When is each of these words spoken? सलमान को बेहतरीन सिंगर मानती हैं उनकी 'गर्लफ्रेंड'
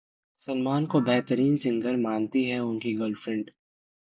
सलमान 0.41 0.85
को 0.85 1.01
बेहतरीन 1.01 1.57
सिंगर 1.57 1.95
मानती 1.97 2.43
हैं 2.45 2.59
उनकी 2.59 2.93
'गर्लफ्रेंड' 2.93 3.51